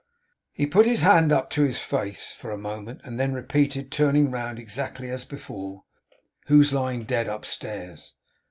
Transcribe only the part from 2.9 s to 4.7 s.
and then repeated turning round